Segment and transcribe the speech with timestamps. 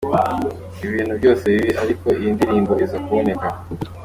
[0.87, 3.47] Ibintu byose bibi ariko iyi ndirimbo iza kuboneka.